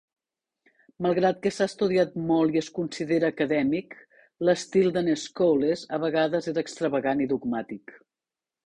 Malgrat 1.05 1.37
que 1.43 1.51
s"ha 1.55 1.67
estudiat 1.71 2.15
molt 2.31 2.57
i 2.57 2.61
es 2.63 2.71
considera 2.79 3.31
acadèmic, 3.35 3.95
l"estil 4.47 4.91
d"en 4.97 5.13
Scholes 5.27 5.87
a 5.99 6.03
vegades 6.09 6.53
era 6.55 6.67
extravagant 6.69 7.25
i 7.25 7.31
dogmàtic. 7.37 7.99